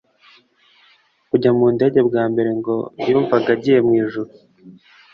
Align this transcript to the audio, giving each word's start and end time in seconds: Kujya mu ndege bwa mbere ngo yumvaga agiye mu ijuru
Kujya 1.29 1.51
mu 1.57 1.65
ndege 1.75 1.99
bwa 2.07 2.23
mbere 2.31 2.49
ngo 2.59 2.75
yumvaga 3.09 3.49
agiye 3.55 3.79
mu 3.87 3.93
ijuru 4.03 4.29